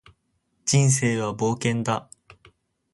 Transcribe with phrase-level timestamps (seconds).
[0.65, 2.09] 人生は冒険だ